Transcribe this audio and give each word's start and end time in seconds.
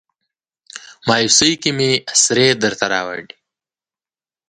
مایوسۍ 1.07 1.53
کې 1.61 1.71
مې 1.77 1.91
اسرې 2.13 2.47
درته 2.63 2.85
راوړي 2.93 3.25